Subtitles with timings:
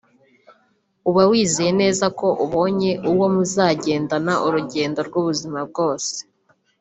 [1.09, 6.15] uba wizeye neza ko ubonye uwo muzagendana urugendo rw’ubuzima bwose